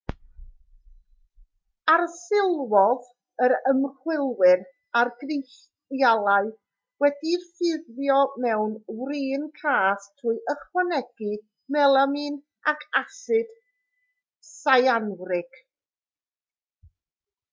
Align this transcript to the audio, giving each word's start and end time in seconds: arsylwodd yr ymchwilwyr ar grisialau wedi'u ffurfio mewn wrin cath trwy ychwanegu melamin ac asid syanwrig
arsylwodd 1.95 3.09
yr 3.47 3.53
ymchwilwyr 3.71 4.63
ar 5.01 5.11
grisialau 5.19 6.49
wedi'u 7.05 7.43
ffurfio 7.43 8.17
mewn 8.47 8.73
wrin 9.03 9.45
cath 9.61 10.09
trwy 10.21 10.41
ychwanegu 10.57 11.31
melamin 11.77 12.43
ac 12.75 12.89
asid 13.03 13.55
syanwrig 14.57 15.63